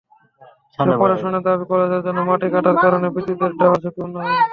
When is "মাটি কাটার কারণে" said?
2.27-3.07